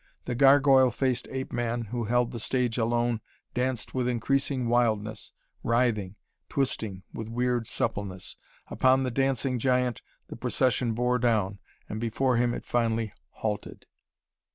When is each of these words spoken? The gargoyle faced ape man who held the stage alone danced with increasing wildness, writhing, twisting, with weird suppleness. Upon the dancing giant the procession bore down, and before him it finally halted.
The 0.25 0.33
gargoyle 0.33 0.89
faced 0.89 1.27
ape 1.29 1.53
man 1.53 1.83
who 1.83 2.05
held 2.05 2.31
the 2.31 2.39
stage 2.39 2.79
alone 2.79 3.21
danced 3.53 3.93
with 3.93 4.07
increasing 4.07 4.67
wildness, 4.67 5.31
writhing, 5.61 6.15
twisting, 6.49 7.03
with 7.13 7.29
weird 7.29 7.67
suppleness. 7.67 8.35
Upon 8.69 9.03
the 9.03 9.11
dancing 9.11 9.59
giant 9.59 10.01
the 10.27 10.35
procession 10.35 10.93
bore 10.95 11.19
down, 11.19 11.59
and 11.87 12.01
before 12.01 12.37
him 12.37 12.55
it 12.55 12.65
finally 12.65 13.13
halted. 13.29 13.85